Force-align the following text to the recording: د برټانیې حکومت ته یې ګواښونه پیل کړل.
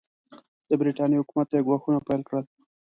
د 0.69 0.71
برټانیې 0.79 1.21
حکومت 1.21 1.45
ته 1.49 1.55
یې 1.57 1.65
ګواښونه 1.67 1.99
پیل 2.07 2.21
کړل. 2.27 2.43